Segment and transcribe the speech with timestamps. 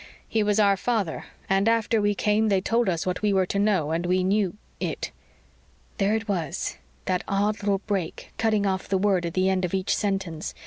[0.27, 3.59] He was our father, and after we came they told us what we were to
[3.59, 5.11] know and we knew it."
[5.99, 9.75] There it was that odd little break, cutting off the word at the end of
[9.75, 10.55] each sentence.